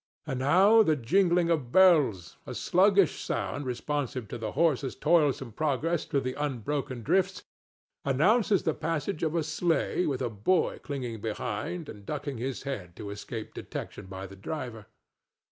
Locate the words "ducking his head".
12.03-12.95